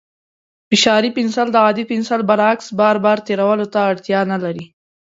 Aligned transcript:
فشاري 0.69 1.09
پنسل 1.17 1.47
د 1.51 1.55
عادي 1.65 1.83
پنسل 1.91 2.21
برعکس، 2.29 2.67
بار 2.79 2.95
بار 3.03 3.17
تېرولو 3.27 3.65
ته 3.73 3.79
اړتیا 3.91 4.19
نه 4.31 4.37
لري. 4.43 4.65